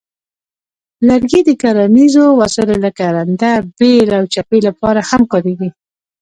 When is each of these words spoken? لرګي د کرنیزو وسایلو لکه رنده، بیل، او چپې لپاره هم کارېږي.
لرګي 1.07 1.41
د 1.45 1.49
کرنیزو 1.61 2.25
وسایلو 2.41 2.75
لکه 2.85 3.03
رنده، 3.15 3.53
بیل، 3.77 4.09
او 4.17 4.23
چپې 4.33 4.59
لپاره 4.67 4.99
هم 5.09 5.21
کارېږي. 5.31 5.69